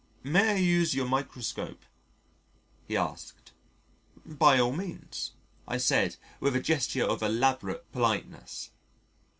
"May 0.23 0.53
I 0.53 0.55
use 0.55 0.95
your 0.95 1.07
microscope?" 1.07 1.83
he 2.87 2.97
asked. 2.97 3.51
"By 4.25 4.57
all 4.59 4.71
means," 4.71 5.33
I 5.67 5.77
said 5.77 6.15
with 6.39 6.55
a 6.55 6.59
gesture 6.59 7.05
of 7.05 7.21
elaborate 7.21 7.91
politeness. 7.91 8.71